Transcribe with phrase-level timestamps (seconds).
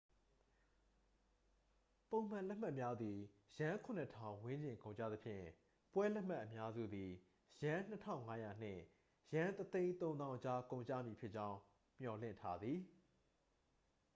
[2.09, 3.19] ပုံမှန်လက်မှတ်များသည်
[3.57, 3.77] ယန်း
[4.11, 5.45] 7,000 ဝန်းကျင်ကုန်ကျသဖြင့်
[5.93, 7.11] ပွဲလက်မှတ်အများစုသည်
[7.61, 7.81] ယန်း
[8.19, 8.83] 2,500 နှင့်
[9.33, 11.57] ယန်း 130,000 အကြား ကုန်ကျမည်ဖြစ်ကြောင်း
[12.01, 12.79] မျှော်လင့်ထားသည်